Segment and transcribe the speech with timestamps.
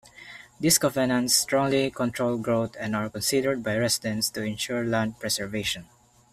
[0.59, 5.85] These covenants strongly control growth and are considered by residents to ensure land preservation.